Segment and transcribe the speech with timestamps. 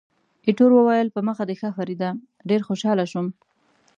[0.45, 2.09] ایټور وویل، په مخه دې ښه فریډه،
[2.49, 3.27] ډېر خوشاله شوم.